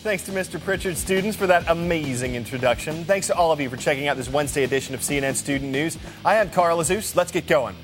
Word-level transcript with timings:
Thanks 0.00 0.22
to 0.26 0.30
Mr. 0.30 0.62
Pritchard 0.62 0.96
students 0.96 1.36
for 1.36 1.48
that 1.48 1.68
amazing 1.68 2.36
introduction. 2.36 3.04
Thanks 3.04 3.26
to 3.26 3.34
all 3.34 3.50
of 3.50 3.60
you 3.60 3.68
for 3.68 3.76
checking 3.76 4.06
out 4.06 4.16
this 4.16 4.28
Wednesday 4.28 4.62
edition 4.62 4.94
of 4.94 5.00
CNN 5.00 5.34
Student 5.34 5.72
News. 5.72 5.98
I 6.24 6.36
am 6.36 6.50
Carl 6.50 6.78
Azuz. 6.78 7.16
Let's 7.16 7.32
get 7.32 7.48
going. 7.48 7.74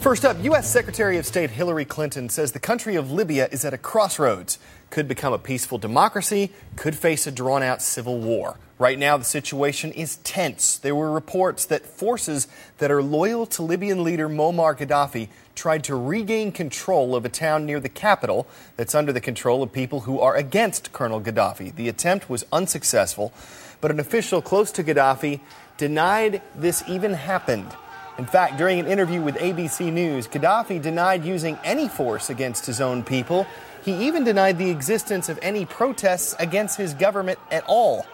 First 0.00 0.24
up, 0.24 0.36
U.S. 0.42 0.68
Secretary 0.68 1.16
of 1.16 1.26
State 1.26 1.50
Hillary 1.50 1.84
Clinton 1.84 2.28
says 2.28 2.50
the 2.50 2.58
country 2.58 2.96
of 2.96 3.12
Libya 3.12 3.48
is 3.52 3.64
at 3.64 3.72
a 3.72 3.78
crossroads. 3.78 4.58
Could 4.92 5.08
become 5.08 5.32
a 5.32 5.38
peaceful 5.38 5.78
democracy, 5.78 6.50
could 6.76 6.94
face 6.94 7.26
a 7.26 7.32
drawn 7.32 7.62
out 7.62 7.80
civil 7.80 8.18
war. 8.18 8.58
Right 8.78 8.98
now, 8.98 9.16
the 9.16 9.24
situation 9.24 9.90
is 9.90 10.16
tense. 10.16 10.76
There 10.76 10.94
were 10.94 11.10
reports 11.10 11.64
that 11.64 11.86
forces 11.86 12.46
that 12.76 12.90
are 12.90 13.02
loyal 13.02 13.46
to 13.46 13.62
Libyan 13.62 14.04
leader 14.04 14.28
Muammar 14.28 14.76
Gaddafi 14.76 15.28
tried 15.54 15.82
to 15.84 15.96
regain 15.96 16.52
control 16.52 17.16
of 17.16 17.24
a 17.24 17.30
town 17.30 17.64
near 17.64 17.80
the 17.80 17.88
capital 17.88 18.46
that's 18.76 18.94
under 18.94 19.14
the 19.14 19.20
control 19.22 19.62
of 19.62 19.72
people 19.72 20.00
who 20.00 20.20
are 20.20 20.36
against 20.36 20.92
Colonel 20.92 21.22
Gaddafi. 21.22 21.74
The 21.74 21.88
attempt 21.88 22.28
was 22.28 22.44
unsuccessful, 22.52 23.32
but 23.80 23.90
an 23.90 23.98
official 23.98 24.42
close 24.42 24.70
to 24.72 24.84
Gaddafi 24.84 25.40
denied 25.78 26.42
this 26.54 26.84
even 26.86 27.14
happened. 27.14 27.74
In 28.18 28.26
fact, 28.26 28.58
during 28.58 28.78
an 28.78 28.86
interview 28.86 29.22
with 29.22 29.36
ABC 29.36 29.90
News, 29.90 30.28
Gaddafi 30.28 30.82
denied 30.82 31.24
using 31.24 31.58
any 31.64 31.88
force 31.88 32.28
against 32.28 32.66
his 32.66 32.78
own 32.78 33.02
people. 33.02 33.46
He 33.82 34.06
even 34.06 34.22
denied 34.22 34.58
the 34.58 34.70
existence 34.70 35.28
of 35.28 35.38
any 35.42 35.66
protests 35.66 36.36
against 36.38 36.78
his 36.78 36.94
government 36.94 37.38
at 37.50 37.64
all. 37.66 38.06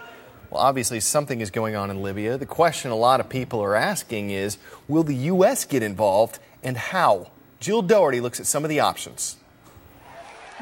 Well, 0.51 0.63
obviously, 0.63 1.01
something 1.01 1.43
is 1.43 1.51
going 1.51 1.77
on 1.77 1.91
in 1.91 2.03
Libya. 2.03 2.39
The 2.39 2.47
question 2.47 2.91
a 2.91 2.97
lot 2.97 3.21
of 3.21 3.29
people 3.29 3.61
are 3.63 3.77
asking 3.77 4.31
is 4.31 4.57
will 4.89 5.03
the 5.03 5.15
U.S. 5.15 5.67
get 5.67 5.83
involved 5.83 6.39
and 6.63 6.77
how? 6.77 7.31
Jill 7.61 7.83
Dougherty 7.83 8.21
looks 8.21 8.41
at 8.41 8.47
some 8.47 8.65
of 8.65 8.71
the 8.71 8.81
options. 8.81 9.37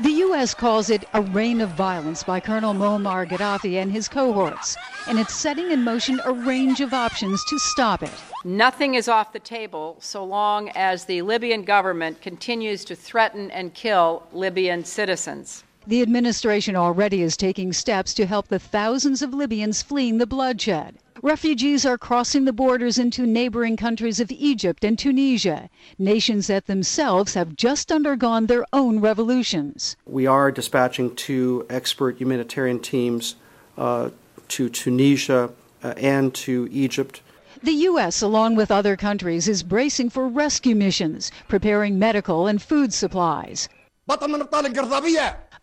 The 0.02 0.10
U.S. 0.10 0.52
calls 0.52 0.90
it 0.90 1.08
a 1.14 1.22
reign 1.22 1.62
of 1.62 1.70
violence 1.70 2.22
by 2.22 2.38
Colonel 2.38 2.74
Muammar 2.74 3.26
Gaddafi 3.26 3.80
and 3.80 3.90
his 3.90 4.08
cohorts, 4.08 4.76
and 5.08 5.18
it's 5.18 5.34
setting 5.34 5.70
in 5.70 5.84
motion 5.84 6.20
a 6.26 6.34
range 6.34 6.82
of 6.82 6.92
options 6.92 7.42
to 7.48 7.58
stop 7.58 8.02
it. 8.02 8.12
Nothing 8.44 8.94
is 8.94 9.08
off 9.08 9.32
the 9.32 9.38
table 9.38 9.96
so 9.98 10.22
long 10.22 10.68
as 10.74 11.06
the 11.06 11.22
Libyan 11.22 11.62
government 11.62 12.20
continues 12.20 12.84
to 12.84 12.94
threaten 12.94 13.50
and 13.50 13.72
kill 13.72 14.24
Libyan 14.34 14.84
citizens. 14.84 15.64
The 15.86 16.02
administration 16.02 16.76
already 16.76 17.22
is 17.22 17.34
taking 17.34 17.72
steps 17.72 18.12
to 18.14 18.26
help 18.26 18.48
the 18.48 18.58
thousands 18.58 19.22
of 19.22 19.32
Libyans 19.32 19.80
fleeing 19.80 20.18
the 20.18 20.26
bloodshed. 20.26 20.98
Refugees 21.22 21.86
are 21.86 21.96
crossing 21.96 22.44
the 22.44 22.52
borders 22.52 22.98
into 22.98 23.26
neighboring 23.26 23.76
countries 23.76 24.20
of 24.20 24.30
Egypt 24.30 24.84
and 24.84 24.98
Tunisia, 24.98 25.70
nations 25.98 26.46
that 26.48 26.66
themselves 26.66 27.34
have 27.34 27.56
just 27.56 27.90
undergone 27.90 28.46
their 28.46 28.66
own 28.72 29.00
revolutions. 29.00 29.96
We 30.04 30.26
are 30.26 30.52
dispatching 30.52 31.14
two 31.14 31.64
expert 31.70 32.18
humanitarian 32.18 32.80
teams 32.80 33.36
uh, 33.78 34.10
to 34.48 34.68
Tunisia 34.68 35.50
uh, 35.82 35.94
and 35.96 36.34
to 36.34 36.68
Egypt. 36.70 37.22
The 37.62 37.72
U.S., 37.72 38.20
along 38.20 38.56
with 38.56 38.70
other 38.70 38.96
countries, 38.96 39.48
is 39.48 39.62
bracing 39.62 40.10
for 40.10 40.28
rescue 40.28 40.76
missions, 40.76 41.32
preparing 41.48 41.98
medical 41.98 42.46
and 42.46 42.60
food 42.60 42.92
supplies 42.92 43.68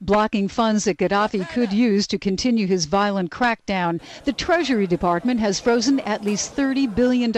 blocking 0.06 0.48
funds 0.48 0.86
that 0.86 0.98
Gaddafi 0.98 1.50
could 1.50 1.72
use 1.72 2.08
to 2.08 2.18
continue 2.18 2.68
his 2.68 2.86
violent 2.86 3.32
crackdown. 3.32 4.02
The 4.26 4.34
Treasury 4.34 4.88
Department 4.88 5.40
has 5.40 5.60
frozen 5.60 6.00
at 6.02 6.24
least 6.24 6.56
$30 6.56 6.94
billion 6.94 7.32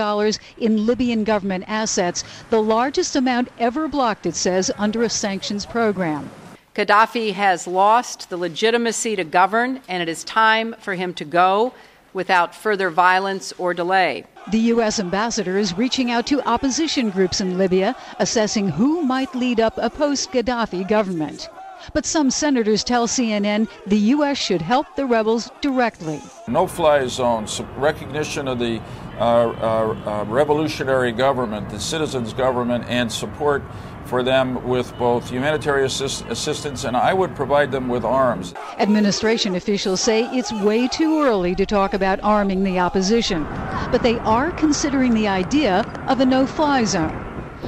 in 0.58 0.86
Libyan 0.86 1.24
government 1.24 1.66
assets, 1.68 2.24
the 2.50 2.62
largest 2.62 3.16
amount 3.16 3.50
ever 3.60 3.88
blocked, 3.88 4.26
it 4.26 4.36
says, 4.36 4.72
under 4.78 5.04
a 5.04 5.10
sanctions 5.10 5.66
program. 5.66 6.30
Gaddafi 6.76 7.34
has 7.34 7.68
lost 7.68 8.30
the 8.30 8.38
legitimacy 8.38 9.16
to 9.16 9.24
govern, 9.24 9.80
and 9.88 10.04
it 10.04 10.10
is 10.10 10.24
time 10.26 10.76
for 10.80 10.96
him 10.96 11.14
to 11.14 11.24
go 11.24 11.74
without 12.12 12.56
further 12.56 12.90
violence 12.90 13.54
or 13.58 13.74
delay. 13.74 14.26
The 14.52 14.60
U.S. 14.74 15.00
ambassador 15.00 15.58
is 15.58 15.78
reaching 15.78 16.12
out 16.12 16.28
to 16.28 16.42
opposition 16.48 17.10
groups 17.10 17.42
in 17.42 17.58
Libya, 17.58 17.96
assessing 18.20 18.70
who 18.70 19.02
might 19.02 19.34
lead 19.36 19.60
up 19.60 19.78
a 19.78 19.90
post 19.90 20.32
Gaddafi 20.32 20.88
government. 20.88 21.50
But 21.94 22.06
some 22.06 22.32
senators 22.32 22.84
tell 22.84 23.08
CNN 23.08 23.68
the 23.86 23.98
U.S. 24.16 24.38
should 24.38 24.62
help 24.62 24.88
the 24.96 25.06
rebels 25.06 25.52
directly. 25.62 26.22
No 26.48 26.68
fly 26.68 27.08
zones, 27.08 27.62
recognition 27.78 28.48
of 28.48 28.60
the 28.60 28.82
uh, 29.18 29.22
uh, 29.22 30.22
uh, 30.22 30.26
revolutionary 30.26 31.12
government, 31.12 31.70
the 31.70 31.80
citizens' 31.80 32.34
government, 32.34 32.86
and 32.88 33.12
support 33.12 33.64
for 34.06 34.24
them 34.24 34.64
with 34.68 34.96
both 34.98 35.30
humanitarian 35.30 35.88
assist- 35.88 36.26
assistance 36.26 36.84
and 36.84 36.96
I 36.96 37.14
would 37.14 37.36
provide 37.36 37.72
them 37.72 37.88
with 37.88 38.06
arms. 38.06 38.54
Administration 38.78 39.56
officials 39.56 40.00
say 40.00 40.26
it's 40.26 40.52
way 40.52 40.88
too 40.88 41.22
early 41.24 41.56
to 41.56 41.66
talk 41.66 41.94
about 41.94 42.20
arming 42.22 42.64
the 42.64 42.80
opposition, 42.80 43.44
but 43.92 44.04
they 44.04 44.20
are 44.20 44.52
considering 44.52 45.14
the 45.14 45.28
idea 45.28 45.82
of 46.08 46.20
a 46.20 46.26
no 46.26 46.46
fly 46.46 46.84
zone. 46.84 47.25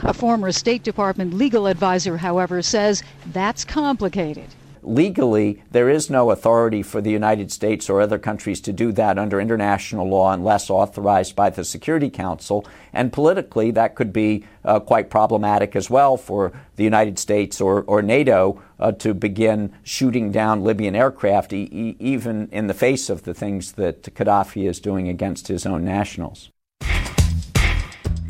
A 0.07 0.13
former 0.13 0.53
State 0.53 0.83
Department 0.83 1.33
legal 1.33 1.67
advisor, 1.67 2.15
however, 2.15 2.61
says 2.61 3.03
that's 3.33 3.65
complicated. 3.65 4.45
Legally, 4.81 5.61
there 5.71 5.89
is 5.89 6.09
no 6.09 6.31
authority 6.31 6.81
for 6.81 7.01
the 7.01 7.11
United 7.11 7.51
States 7.51 7.89
or 7.89 7.99
other 7.99 8.17
countries 8.17 8.61
to 8.61 8.71
do 8.71 8.93
that 8.93 9.19
under 9.19 9.41
international 9.41 10.07
law 10.07 10.31
unless 10.31 10.69
authorized 10.69 11.35
by 11.35 11.49
the 11.49 11.65
Security 11.65 12.09
Council. 12.09 12.65
And 12.93 13.11
politically, 13.11 13.69
that 13.71 13.95
could 13.95 14.13
be 14.13 14.45
uh, 14.63 14.79
quite 14.79 15.09
problematic 15.09 15.75
as 15.75 15.89
well 15.89 16.15
for 16.15 16.53
the 16.77 16.85
United 16.85 17.19
States 17.19 17.59
or, 17.59 17.81
or 17.81 18.01
NATO 18.01 18.61
uh, 18.79 18.93
to 18.93 19.13
begin 19.13 19.73
shooting 19.83 20.31
down 20.31 20.63
Libyan 20.63 20.95
aircraft, 20.95 21.51
e- 21.51 21.97
even 21.99 22.47
in 22.53 22.67
the 22.67 22.73
face 22.73 23.09
of 23.09 23.23
the 23.23 23.33
things 23.33 23.73
that 23.73 24.03
Gaddafi 24.03 24.69
is 24.69 24.79
doing 24.79 25.09
against 25.09 25.49
his 25.49 25.65
own 25.65 25.83
nationals. 25.83 26.49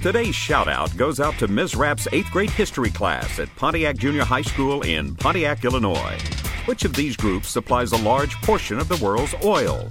Today's 0.01 0.35
shout 0.35 0.67
out 0.67 0.95
goes 0.95 1.19
out 1.19 1.33
to 1.39 1.47
Ms. 1.47 1.75
Rapp's 1.75 2.07
eighth 2.11 2.29
grade 2.29 2.51
history 2.51 2.91
class 2.91 3.39
at 3.39 3.53
Pontiac 3.55 3.97
Junior 3.97 4.23
High 4.23 4.43
School 4.43 4.83
in 4.83 5.15
Pontiac, 5.15 5.65
Illinois. 5.65 6.19
Which 6.65 6.85
of 6.85 6.93
these 6.93 7.17
groups 7.17 7.49
supplies 7.49 7.91
a 7.91 7.97
large 7.97 8.35
portion 8.43 8.77
of 8.77 8.87
the 8.89 9.03
world's 9.03 9.33
oil? 9.43 9.89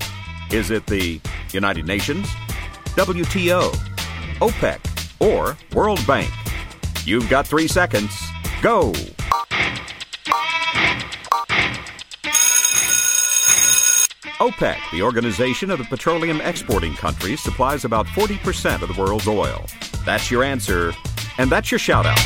Is 0.52 0.70
it 0.70 0.86
the 0.86 1.20
United 1.52 1.86
Nations, 1.86 2.28
WTO, 2.94 3.72
OPEC, 4.38 4.78
or 5.18 5.56
World 5.74 6.06
Bank? 6.06 6.30
You've 7.04 7.28
got 7.28 7.46
three 7.46 7.66
seconds. 7.66 8.16
Go! 8.62 8.92
OPEC, 14.38 14.76
the 14.92 15.02
organization 15.02 15.70
of 15.70 15.78
the 15.78 15.84
petroleum 15.84 16.40
exporting 16.42 16.94
countries, 16.94 17.40
supplies 17.40 17.84
about 17.84 18.06
40% 18.06 18.82
of 18.82 18.94
the 18.94 19.00
world's 19.00 19.26
oil. 19.26 19.66
That's 20.06 20.30
your 20.30 20.44
answer, 20.44 20.92
and 21.36 21.50
that's 21.50 21.70
your 21.70 21.80
shout 21.80 22.06
out. 22.06 22.18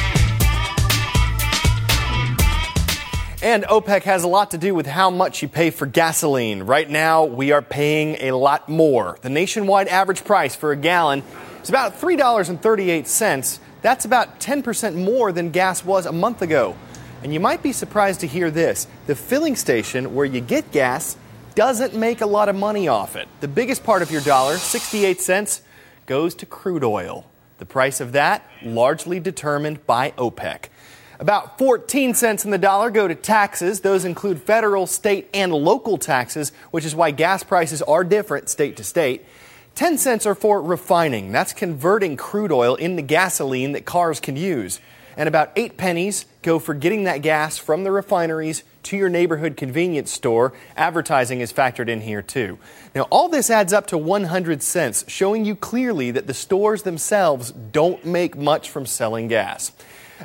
And 3.42 3.64
OPEC 3.64 4.02
has 4.02 4.22
a 4.22 4.28
lot 4.28 4.50
to 4.50 4.58
do 4.58 4.74
with 4.74 4.86
how 4.86 5.08
much 5.08 5.40
you 5.40 5.48
pay 5.48 5.70
for 5.70 5.86
gasoline. 5.86 6.64
Right 6.64 6.88
now, 6.88 7.24
we 7.24 7.52
are 7.52 7.62
paying 7.62 8.16
a 8.20 8.32
lot 8.32 8.68
more. 8.68 9.16
The 9.22 9.30
nationwide 9.30 9.88
average 9.88 10.24
price 10.24 10.54
for 10.54 10.72
a 10.72 10.76
gallon 10.76 11.22
is 11.62 11.70
about 11.70 11.98
$3.38. 11.98 13.58
That's 13.80 14.04
about 14.04 14.40
10% 14.40 14.94
more 14.94 15.32
than 15.32 15.50
gas 15.50 15.82
was 15.82 16.04
a 16.04 16.12
month 16.12 16.42
ago. 16.42 16.76
And 17.22 17.32
you 17.32 17.40
might 17.40 17.62
be 17.62 17.72
surprised 17.72 18.20
to 18.20 18.26
hear 18.26 18.50
this 18.50 18.86
the 19.06 19.14
filling 19.14 19.56
station 19.56 20.14
where 20.14 20.26
you 20.26 20.42
get 20.42 20.70
gas 20.70 21.16
doesn't 21.54 21.94
make 21.94 22.20
a 22.20 22.26
lot 22.26 22.50
of 22.50 22.56
money 22.56 22.88
off 22.88 23.16
it. 23.16 23.26
The 23.40 23.48
biggest 23.48 23.84
part 23.84 24.02
of 24.02 24.10
your 24.10 24.20
dollar, 24.20 24.58
68 24.58 25.18
cents, 25.18 25.62
goes 26.04 26.34
to 26.36 26.46
crude 26.46 26.84
oil. 26.84 27.24
The 27.60 27.66
price 27.66 28.00
of 28.00 28.12
that 28.12 28.42
largely 28.62 29.20
determined 29.20 29.86
by 29.86 30.12
OPEC. 30.12 30.70
About 31.18 31.58
14 31.58 32.14
cents 32.14 32.46
in 32.46 32.50
the 32.50 32.56
dollar 32.56 32.90
go 32.90 33.06
to 33.06 33.14
taxes. 33.14 33.80
Those 33.80 34.06
include 34.06 34.40
federal, 34.40 34.86
state, 34.86 35.28
and 35.34 35.52
local 35.52 35.98
taxes, 35.98 36.52
which 36.70 36.86
is 36.86 36.94
why 36.94 37.10
gas 37.10 37.44
prices 37.44 37.82
are 37.82 38.02
different 38.02 38.48
state 38.48 38.78
to 38.78 38.84
state. 38.84 39.26
10 39.74 39.98
cents 39.98 40.24
are 40.24 40.34
for 40.34 40.62
refining. 40.62 41.32
That's 41.32 41.52
converting 41.52 42.16
crude 42.16 42.50
oil 42.50 42.76
into 42.76 43.02
gasoline 43.02 43.72
that 43.72 43.84
cars 43.84 44.20
can 44.20 44.36
use. 44.36 44.80
And 45.14 45.28
about 45.28 45.52
8 45.54 45.76
pennies 45.76 46.24
go 46.40 46.58
for 46.58 46.72
getting 46.72 47.04
that 47.04 47.20
gas 47.20 47.58
from 47.58 47.84
the 47.84 47.92
refineries 47.92 48.64
to 48.84 48.96
your 48.96 49.08
neighborhood 49.08 49.56
convenience 49.56 50.10
store. 50.10 50.52
Advertising 50.76 51.40
is 51.40 51.52
factored 51.52 51.88
in 51.88 52.00
here 52.00 52.22
too. 52.22 52.58
Now, 52.94 53.02
all 53.10 53.28
this 53.28 53.50
adds 53.50 53.72
up 53.72 53.86
to 53.88 53.98
100 53.98 54.62
cents, 54.62 55.04
showing 55.08 55.44
you 55.44 55.56
clearly 55.56 56.10
that 56.10 56.26
the 56.26 56.34
stores 56.34 56.82
themselves 56.82 57.52
don't 57.52 58.04
make 58.04 58.36
much 58.36 58.70
from 58.70 58.86
selling 58.86 59.28
gas. 59.28 59.72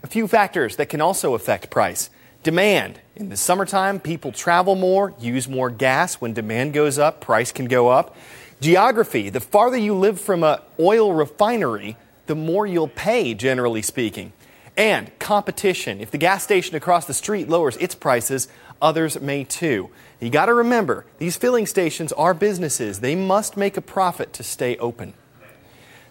A 0.04 0.08
few 0.08 0.28
factors 0.28 0.76
that 0.78 0.90
can 0.90 1.02
also 1.02 1.34
affect 1.34 1.70
price. 1.70 2.10
Demand. 2.44 3.00
In 3.16 3.30
the 3.30 3.38
summertime, 3.38 4.00
people 4.00 4.32
travel 4.32 4.76
more, 4.76 5.14
use 5.20 5.48
more 5.48 5.70
gas. 5.70 6.16
When 6.16 6.34
demand 6.34 6.74
goes 6.74 7.00
up, 7.00 7.22
price 7.22 7.52
can 7.52 7.66
go 7.66 7.90
up. 7.90 8.16
Geography. 8.62 9.30
The 9.30 9.40
farther 9.40 9.78
you 9.78 9.96
live 9.96 10.20
from 10.20 10.44
an 10.44 10.60
oil 10.80 11.14
refinery, 11.14 11.98
the 12.28 12.36
more 12.36 12.68
you'll 12.68 12.88
pay, 12.88 13.34
generally 13.34 13.82
speaking 13.82 14.32
And 14.78 15.18
competition. 15.20 16.02
If 16.02 16.12
the 16.12 16.18
gas 16.18 16.44
station 16.44 16.76
across 16.76 17.06
the 17.06 17.14
street 17.14 17.48
lowers 17.48 17.78
its 17.78 17.96
prices, 17.96 18.48
others 18.82 19.20
may 19.22 19.44
too. 19.44 19.90
You 20.20 20.30
got 20.30 20.48
to 20.48 20.54
remember, 20.54 21.06
these 21.18 21.38
filling 21.38 21.66
stations 21.66 22.12
are 22.14 22.34
businesses. 22.34 23.00
They 23.00 23.16
must 23.16 23.58
make 23.58 23.78
a 23.78 23.82
profit 23.82 24.34
to 24.34 24.44
stay 24.44 24.78
open. 24.78 25.14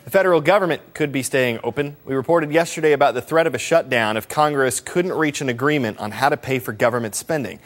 The 0.05 0.11
federal 0.11 0.43
government 0.43 0.83
could 0.93 1.13
be 1.13 1.23
staying 1.23 1.61
open. 1.65 1.97
We 2.05 2.15
reported 2.15 2.53
yesterday 2.53 2.93
about 2.93 3.15
the 3.15 3.23
threat 3.23 3.47
of 3.47 3.55
a 3.55 3.59
shutdown 3.59 4.19
if 4.19 4.29
Congress 4.29 4.81
couldn't 4.81 5.13
reach 5.13 5.41
an 5.41 5.49
agreement 5.49 5.99
on 5.99 6.11
how 6.11 6.29
to 6.29 6.37
pay 6.37 6.59
for 6.59 6.73
government 6.73 7.15
spending. 7.15 7.59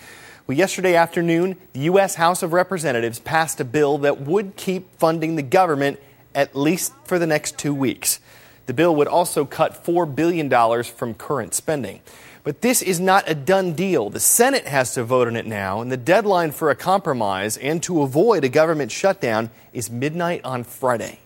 Well, 0.46 0.56
yesterday 0.56 0.94
afternoon, 0.94 1.56
the 1.72 1.80
U.S. 1.80 2.14
House 2.14 2.42
of 2.42 2.52
Representatives 2.52 3.18
passed 3.18 3.60
a 3.60 3.64
bill 3.64 3.98
that 3.98 4.20
would 4.20 4.56
keep 4.56 4.96
funding 4.98 5.36
the 5.36 5.42
government 5.42 6.00
at 6.34 6.54
least 6.54 6.92
for 7.04 7.18
the 7.18 7.26
next 7.26 7.58
two 7.58 7.74
weeks. 7.74 8.20
The 8.68 8.74
bill 8.74 8.94
would 8.96 9.08
also 9.08 9.46
cut 9.46 9.82
$4 9.82 10.14
billion 10.14 10.50
from 10.84 11.14
current 11.14 11.54
spending. 11.54 12.02
But 12.44 12.60
this 12.60 12.82
is 12.82 13.00
not 13.00 13.26
a 13.26 13.34
done 13.34 13.72
deal. 13.72 14.10
The 14.10 14.20
Senate 14.20 14.66
has 14.66 14.92
to 14.92 15.04
vote 15.04 15.26
on 15.26 15.36
it 15.36 15.46
now, 15.46 15.80
and 15.80 15.90
the 15.90 15.96
deadline 15.96 16.50
for 16.50 16.68
a 16.68 16.74
compromise 16.74 17.56
and 17.56 17.82
to 17.84 18.02
avoid 18.02 18.44
a 18.44 18.50
government 18.50 18.92
shutdown 18.92 19.48
is 19.72 19.90
midnight 19.90 20.42
on 20.44 20.64
Friday. 20.64 21.18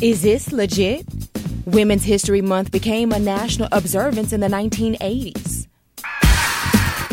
Is 0.00 0.22
this 0.22 0.52
legit? 0.52 1.04
Women's 1.66 2.04
History 2.04 2.40
Month 2.40 2.70
became 2.70 3.10
a 3.10 3.18
national 3.18 3.68
observance 3.72 4.32
in 4.32 4.38
the 4.38 4.46
1980s. 4.46 5.66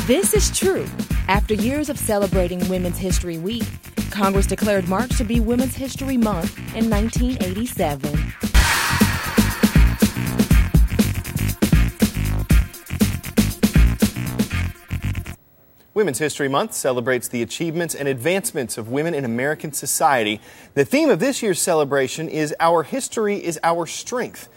This 0.05 0.35
is 0.35 0.55
true. 0.55 0.85
After 1.27 1.55
years 1.55 1.89
of 1.89 1.97
celebrating 1.97 2.69
Women's 2.69 2.99
History 2.99 3.39
Week, 3.39 3.63
Congress 4.11 4.45
declared 4.45 4.87
March 4.87 5.17
to 5.17 5.23
be 5.23 5.39
Women's 5.39 5.75
History 5.75 6.17
Month 6.17 6.57
in 6.75 6.89
1987. 6.89 8.33
Women's 15.93 16.19
History 16.19 16.47
Month 16.47 16.73
celebrates 16.73 17.27
the 17.27 17.41
achievements 17.41 17.93
and 17.93 18.07
advancements 18.07 18.77
of 18.77 18.89
women 18.89 19.13
in 19.13 19.25
American 19.25 19.73
society. 19.73 20.39
The 20.73 20.85
theme 20.85 21.09
of 21.09 21.19
this 21.19 21.43
year's 21.43 21.61
celebration 21.61 22.29
is 22.29 22.55
Our 22.59 22.83
History 22.83 23.43
is 23.43 23.59
Our 23.61 23.85
Strength. 23.85 24.47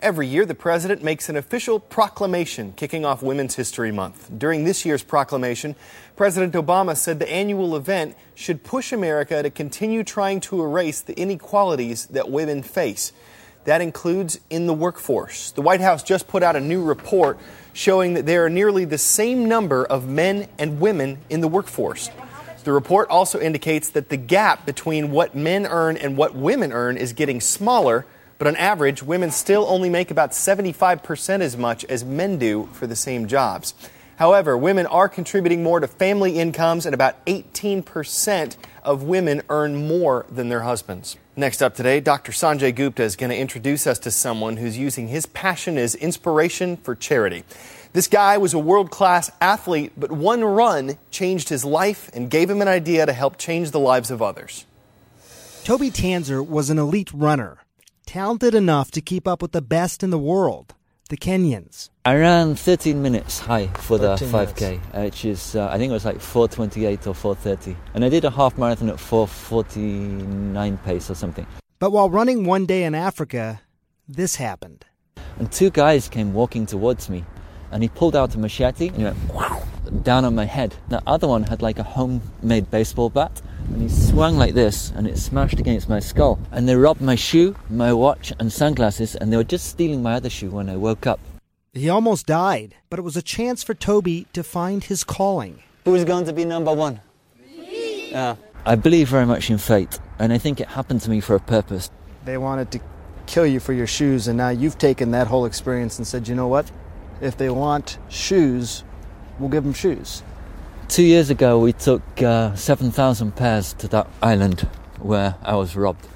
Every 0.00 0.26
year, 0.26 0.44
the 0.44 0.54
president 0.54 1.02
makes 1.02 1.28
an 1.28 1.36
official 1.36 1.80
proclamation 1.80 2.72
kicking 2.76 3.04
off 3.04 3.22
Women's 3.22 3.54
History 3.54 3.92
Month. 3.92 4.30
During 4.36 4.64
this 4.64 4.84
year's 4.84 5.02
proclamation, 5.02 5.76
President 6.16 6.52
Obama 6.54 6.96
said 6.96 7.18
the 7.18 7.30
annual 7.30 7.76
event 7.76 8.16
should 8.34 8.64
push 8.64 8.92
America 8.92 9.42
to 9.42 9.50
continue 9.50 10.04
trying 10.04 10.40
to 10.40 10.62
erase 10.62 11.00
the 11.00 11.18
inequalities 11.18 12.06
that 12.06 12.30
women 12.30 12.62
face. 12.62 13.12
That 13.64 13.80
includes 13.80 14.40
in 14.50 14.66
the 14.66 14.74
workforce. 14.74 15.52
The 15.52 15.62
White 15.62 15.80
House 15.80 16.02
just 16.02 16.28
put 16.28 16.42
out 16.42 16.54
a 16.54 16.60
new 16.60 16.84
report 16.84 17.38
showing 17.72 18.14
that 18.14 18.26
there 18.26 18.44
are 18.44 18.50
nearly 18.50 18.84
the 18.84 18.98
same 18.98 19.48
number 19.48 19.84
of 19.84 20.06
men 20.06 20.48
and 20.58 20.80
women 20.80 21.18
in 21.30 21.40
the 21.40 21.48
workforce. 21.48 22.10
The 22.64 22.72
report 22.72 23.08
also 23.10 23.40
indicates 23.40 23.90
that 23.90 24.08
the 24.08 24.16
gap 24.16 24.66
between 24.66 25.10
what 25.12 25.34
men 25.34 25.66
earn 25.66 25.96
and 25.96 26.16
what 26.16 26.34
women 26.34 26.72
earn 26.72 26.96
is 26.96 27.12
getting 27.12 27.40
smaller, 27.40 28.06
but 28.38 28.46
on 28.46 28.56
average, 28.56 29.02
women 29.02 29.30
still 29.30 29.66
only 29.68 29.90
make 29.90 30.10
about 30.10 30.32
75% 30.32 31.40
as 31.40 31.56
much 31.56 31.84
as 31.86 32.04
men 32.04 32.38
do 32.38 32.68
for 32.72 32.86
the 32.86 32.96
same 32.96 33.26
jobs. 33.26 33.74
However, 34.16 34.56
women 34.56 34.86
are 34.86 35.08
contributing 35.08 35.62
more 35.62 35.80
to 35.80 35.88
family 35.88 36.38
incomes, 36.38 36.86
and 36.86 36.94
about 36.94 37.24
18% 37.26 38.56
of 38.84 39.02
women 39.02 39.42
earn 39.48 39.88
more 39.88 40.24
than 40.30 40.48
their 40.48 40.62
husbands. 40.62 41.16
Next 41.36 41.62
up 41.62 41.74
today, 41.74 41.98
Dr. 41.98 42.30
Sanjay 42.30 42.72
Gupta 42.72 43.02
is 43.02 43.16
going 43.16 43.30
to 43.30 43.36
introduce 43.36 43.88
us 43.88 43.98
to 44.00 44.12
someone 44.12 44.56
who's 44.56 44.78
using 44.78 45.08
his 45.08 45.26
passion 45.26 45.76
as 45.78 45.96
inspiration 45.96 46.76
for 46.76 46.94
charity. 46.94 47.42
This 47.92 48.06
guy 48.06 48.38
was 48.38 48.54
a 48.54 48.58
world 48.58 48.90
class 48.90 49.32
athlete, 49.40 49.92
but 49.96 50.12
one 50.12 50.44
run 50.44 50.96
changed 51.10 51.48
his 51.48 51.64
life 51.64 52.08
and 52.14 52.30
gave 52.30 52.48
him 52.48 52.62
an 52.62 52.68
idea 52.68 53.04
to 53.06 53.12
help 53.12 53.36
change 53.36 53.72
the 53.72 53.80
lives 53.80 54.12
of 54.12 54.22
others. 54.22 54.64
Toby 55.64 55.90
Tanser 55.90 56.46
was 56.46 56.70
an 56.70 56.78
elite 56.78 57.12
runner, 57.12 57.58
talented 58.06 58.54
enough 58.54 58.90
to 58.92 59.00
keep 59.00 59.26
up 59.26 59.42
with 59.42 59.52
the 59.52 59.62
best 59.62 60.02
in 60.02 60.10
the 60.10 60.18
world, 60.18 60.74
the 61.08 61.16
Kenyans. 61.16 61.90
I 62.04 62.16
ran 62.16 62.54
13 62.54 63.00
minutes 63.02 63.38
high 63.40 63.68
for 63.68 63.98
the 63.98 64.16
5K, 64.16 65.04
which 65.04 65.24
is, 65.24 65.56
uh, 65.56 65.68
I 65.70 65.78
think 65.78 65.90
it 65.90 65.94
was 65.94 66.04
like 66.04 66.20
428 66.20 67.06
or 67.06 67.14
430. 67.14 67.76
And 67.94 68.04
I 68.04 68.08
did 68.08 68.24
a 68.24 68.30
half 68.30 68.58
marathon 68.58 68.88
at 68.88 69.00
449 69.00 70.78
pace 70.78 71.10
or 71.10 71.14
something. 71.14 71.46
But 71.78 71.90
while 71.90 72.10
running 72.10 72.44
one 72.44 72.66
day 72.66 72.84
in 72.84 72.94
Africa, 72.94 73.60
this 74.08 74.36
happened. 74.36 74.84
And 75.38 75.50
two 75.50 75.70
guys 75.70 76.08
came 76.08 76.32
walking 76.32 76.66
towards 76.66 77.10
me, 77.10 77.24
and 77.72 77.82
he 77.82 77.88
pulled 77.88 78.14
out 78.14 78.34
a 78.34 78.38
machete 78.38 78.88
and 78.88 78.96
he 78.98 79.04
went 79.04 79.34
wow, 79.34 79.62
down 80.02 80.24
on 80.24 80.34
my 80.34 80.44
head. 80.44 80.74
The 80.88 81.02
other 81.06 81.26
one 81.26 81.42
had 81.42 81.60
like 81.60 81.78
a 81.78 81.82
homemade 81.82 82.70
baseball 82.70 83.10
bat, 83.10 83.42
and 83.72 83.82
he 83.82 83.88
swung 83.88 84.36
like 84.36 84.54
this, 84.54 84.90
and 84.96 85.06
it 85.06 85.18
smashed 85.18 85.58
against 85.58 85.88
my 85.88 86.00
skull. 86.00 86.38
And 86.52 86.68
they 86.68 86.76
robbed 86.76 87.00
my 87.00 87.14
shoe, 87.14 87.56
my 87.70 87.92
watch, 87.92 88.32
and 88.38 88.52
sunglasses, 88.52 89.14
and 89.14 89.32
they 89.32 89.36
were 89.36 89.44
just 89.44 89.66
stealing 89.66 90.02
my 90.02 90.14
other 90.14 90.30
shoe 90.30 90.50
when 90.50 90.68
I 90.68 90.76
woke 90.76 91.06
up. 91.06 91.20
He 91.72 91.88
almost 91.88 92.26
died, 92.26 92.76
but 92.88 92.98
it 92.98 93.02
was 93.02 93.16
a 93.16 93.22
chance 93.22 93.62
for 93.62 93.74
Toby 93.74 94.26
to 94.32 94.42
find 94.42 94.84
his 94.84 95.02
calling. 95.02 95.60
Who's 95.84 96.04
going 96.04 96.24
to 96.26 96.32
be 96.32 96.44
number 96.44 96.72
one? 96.72 97.00
Yeah. 97.58 98.36
I 98.64 98.76
believe 98.76 99.08
very 99.08 99.26
much 99.26 99.50
in 99.50 99.58
fate, 99.58 99.98
and 100.18 100.32
I 100.32 100.38
think 100.38 100.60
it 100.60 100.68
happened 100.68 101.00
to 101.02 101.10
me 101.10 101.20
for 101.20 101.34
a 101.34 101.40
purpose. 101.40 101.90
They 102.24 102.38
wanted 102.38 102.70
to 102.72 102.80
kill 103.26 103.46
you 103.46 103.60
for 103.60 103.72
your 103.72 103.86
shoes, 103.86 104.28
and 104.28 104.38
now 104.38 104.50
you've 104.50 104.78
taken 104.78 105.10
that 105.10 105.26
whole 105.26 105.46
experience 105.46 105.98
and 105.98 106.06
said, 106.06 106.28
you 106.28 106.34
know 106.34 106.48
what? 106.48 106.70
If 107.20 107.36
they 107.36 107.50
want 107.50 107.98
shoes, 108.08 108.84
we'll 109.38 109.50
give 109.50 109.64
them 109.64 109.74
shoes. 109.74 110.22
Two 110.94 111.02
years 111.02 111.28
ago, 111.28 111.58
we 111.58 111.72
took 111.72 112.02
uh, 112.22 112.54
7,000 112.54 113.34
pairs 113.34 113.72
to 113.78 113.88
that 113.88 114.06
island 114.22 114.60
where 115.00 115.34
I 115.42 115.56
was 115.56 115.74
robbed. 115.74 116.06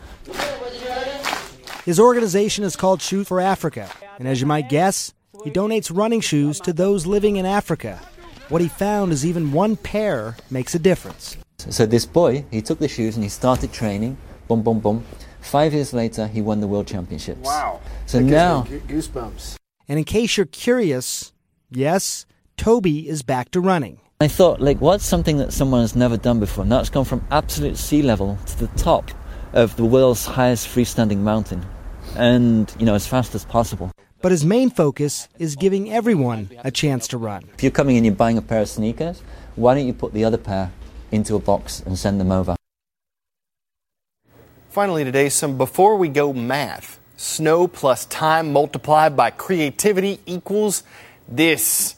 His 1.85 1.99
organization 1.99 2.63
is 2.63 2.77
called 2.77 3.03
Shoes 3.03 3.27
for 3.27 3.41
Africa, 3.41 3.91
and 4.21 4.29
as 4.29 4.41
you 4.41 4.47
might 4.47 4.69
guess, 4.69 5.15
he 5.43 5.51
donates 5.51 5.91
running 5.93 6.20
shoes 6.20 6.61
to 6.61 6.73
those 6.73 7.06
living 7.06 7.39
in 7.39 7.44
Africa. 7.44 8.01
What 8.51 8.61
he 8.61 8.69
found 8.69 9.11
is 9.11 9.27
even 9.27 9.51
one 9.51 9.75
pair 9.75 10.37
makes 10.49 10.77
a 10.77 10.79
difference. 10.79 11.37
So 11.58 11.85
this 11.85 12.06
boy, 12.06 12.44
he 12.53 12.63
took 12.63 12.79
the 12.79 12.87
shoes 12.87 13.17
and 13.17 13.25
he 13.25 13.31
started 13.31 13.73
training. 13.73 14.17
Boom, 14.47 14.63
boom, 14.63 14.79
boom. 14.79 15.05
Five 15.41 15.75
years 15.75 15.93
later, 15.93 16.29
he 16.29 16.41
won 16.41 16.61
the 16.61 16.69
world 16.69 16.87
championships. 16.87 17.41
Wow! 17.41 17.81
So 18.06 18.20
now, 18.20 18.63
goosebumps. 18.63 19.56
And 19.89 19.99
in 19.99 20.05
case 20.05 20.37
you're 20.37 20.47
curious, 20.47 21.32
yes, 21.69 22.27
Toby 22.56 23.08
is 23.08 23.25
back 23.25 23.51
to 23.51 23.61
running. 23.61 24.03
I 24.20 24.27
thought, 24.27 24.60
like, 24.60 24.81
what's 24.81 25.06
something 25.06 25.37
that 25.37 25.53
someone 25.53 25.82
has 25.82 25.94
never 25.94 26.17
done 26.17 26.41
before? 26.41 26.63
And 26.63 26.72
that's 26.72 26.91
gone 26.91 27.05
from 27.05 27.25
absolute 27.31 27.77
sea 27.77 28.03
level 28.03 28.37
to 28.46 28.58
the 28.58 28.67
top 28.77 29.13
of 29.53 29.77
the 29.77 29.84
world's 29.84 30.27
highest 30.27 30.67
freestanding 30.67 31.19
mountain, 31.19 31.65
and 32.17 32.75
you 32.81 32.84
know, 32.84 32.96
as 32.96 33.06
fast 33.06 33.37
as 33.37 33.44
possible. 33.44 33.93
But 34.20 34.32
his 34.32 34.44
main 34.44 34.70
focus 34.70 35.29
is 35.39 35.55
giving 35.55 35.93
everyone 35.93 36.51
a 36.65 36.72
chance 36.72 37.06
to 37.08 37.17
run. 37.17 37.44
If 37.55 37.63
you're 37.63 37.70
coming 37.70 37.96
and 37.96 38.05
you're 38.05 38.13
buying 38.13 38.37
a 38.37 38.43
pair 38.43 38.63
of 38.63 38.69
sneakers, 38.69 39.22
why 39.55 39.77
don't 39.77 39.87
you 39.87 39.93
put 39.93 40.13
the 40.13 40.25
other 40.25 40.37
pair 40.37 40.72
into 41.13 41.37
a 41.37 41.39
box 41.39 41.81
and 41.87 41.96
send 41.96 42.20
them 42.20 42.32
over? 42.32 42.56
Finally, 44.70 45.05
today, 45.05 45.29
some 45.29 45.56
before 45.56 45.94
we 45.94 46.08
go 46.08 46.32
math. 46.32 46.98
Snow 47.17 47.69
plus 47.69 48.05
time 48.06 48.53
multiplied 48.53 49.17
by 49.17 49.31
creativity 49.31 50.19
equals 50.27 50.82
this. 51.29 51.94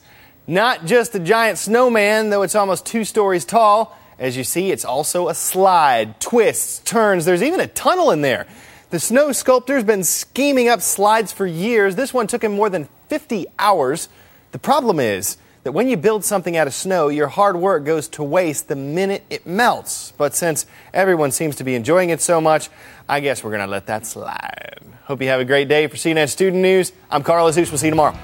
Not 0.51 0.85
just 0.85 1.15
a 1.15 1.19
giant 1.19 1.59
snowman, 1.59 2.29
though 2.29 2.41
it's 2.41 2.55
almost 2.55 2.85
two 2.85 3.05
stories 3.05 3.45
tall. 3.45 3.97
As 4.19 4.35
you 4.35 4.43
see, 4.43 4.69
it's 4.69 4.83
also 4.83 5.29
a 5.29 5.33
slide, 5.33 6.19
twists, 6.19 6.79
turns. 6.79 7.23
There's 7.23 7.41
even 7.41 7.61
a 7.61 7.67
tunnel 7.67 8.11
in 8.11 8.19
there. 8.19 8.47
The 8.89 8.99
snow 8.99 9.31
sculptor's 9.31 9.85
been 9.85 10.03
scheming 10.03 10.67
up 10.67 10.81
slides 10.81 11.31
for 11.31 11.47
years. 11.47 11.95
This 11.95 12.13
one 12.13 12.27
took 12.27 12.43
him 12.43 12.51
more 12.51 12.69
than 12.69 12.89
50 13.07 13.45
hours. 13.59 14.09
The 14.51 14.59
problem 14.59 14.99
is 14.99 15.37
that 15.63 15.71
when 15.71 15.87
you 15.87 15.95
build 15.95 16.25
something 16.25 16.57
out 16.57 16.67
of 16.67 16.73
snow, 16.73 17.07
your 17.07 17.27
hard 17.27 17.55
work 17.55 17.85
goes 17.85 18.09
to 18.09 18.21
waste 18.21 18.67
the 18.67 18.75
minute 18.75 19.23
it 19.29 19.47
melts. 19.47 20.11
But 20.17 20.35
since 20.35 20.65
everyone 20.93 21.31
seems 21.31 21.55
to 21.55 21.63
be 21.63 21.75
enjoying 21.75 22.09
it 22.09 22.19
so 22.19 22.41
much, 22.41 22.69
I 23.07 23.21
guess 23.21 23.41
we're 23.41 23.51
going 23.51 23.65
to 23.65 23.71
let 23.71 23.85
that 23.85 24.05
slide. 24.05 24.81
Hope 25.05 25.21
you 25.21 25.29
have 25.29 25.39
a 25.39 25.45
great 25.45 25.69
day. 25.69 25.87
For 25.87 25.95
CNN 25.95 26.27
Student 26.27 26.61
News, 26.61 26.91
I'm 27.09 27.23
Carl 27.23 27.47
Azuz. 27.47 27.71
We'll 27.71 27.77
see 27.77 27.87
you 27.87 27.91
tomorrow. 27.91 28.17